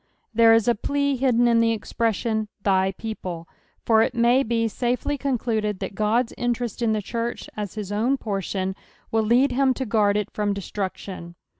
There 0.33 0.51
is 0.51 0.67
a 0.67 0.73
plea 0.73 1.15
hidden 1.15 1.47
in 1.47 1.61
tbo 1.61 1.75
expression," 1.75 2.47
thy 2.63 2.91
people:" 2.93 3.47
for 3.85 4.01
it 4.01 4.15
ma^ 4.15 4.43
be 4.47 4.65
safel;^ 4.67 5.19
concluded 5.19 5.77
that 5.77 5.93
Ood's 6.01 6.33
interest 6.39 6.81
in 6.81 6.93
the 6.93 7.03
church, 7.03 7.47
as 7.55 7.75
his 7.75 7.91
own 7.91 8.17
portion, 8.17 8.75
will 9.11 9.21
lead 9.21 9.51
him 9.51 9.75
to 9.75 9.85
guard 9.85 10.17
it 10.17 10.31
from 10.31 10.55
destruction. 10.55 11.35